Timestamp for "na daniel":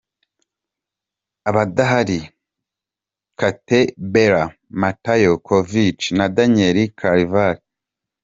6.17-6.77